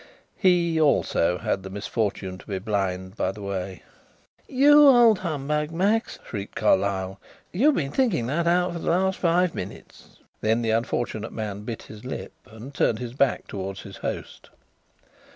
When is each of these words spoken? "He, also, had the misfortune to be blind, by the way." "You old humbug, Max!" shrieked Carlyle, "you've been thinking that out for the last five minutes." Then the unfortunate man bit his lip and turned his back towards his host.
"He, 0.35 0.81
also, 0.81 1.37
had 1.37 1.61
the 1.61 1.69
misfortune 1.69 2.39
to 2.39 2.47
be 2.47 2.57
blind, 2.57 3.15
by 3.15 3.31
the 3.31 3.43
way." 3.43 3.83
"You 4.47 4.87
old 4.87 5.19
humbug, 5.19 5.69
Max!" 5.69 6.17
shrieked 6.27 6.55
Carlyle, 6.55 7.19
"you've 7.51 7.75
been 7.75 7.91
thinking 7.91 8.25
that 8.25 8.47
out 8.47 8.73
for 8.73 8.79
the 8.79 8.89
last 8.89 9.19
five 9.19 9.53
minutes." 9.53 10.17
Then 10.41 10.63
the 10.63 10.71
unfortunate 10.71 11.33
man 11.33 11.65
bit 11.65 11.83
his 11.83 12.03
lip 12.03 12.33
and 12.47 12.73
turned 12.73 12.97
his 12.97 13.13
back 13.13 13.45
towards 13.45 13.81
his 13.81 13.97
host. 13.97 14.49